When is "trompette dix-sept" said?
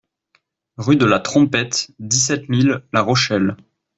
1.19-2.49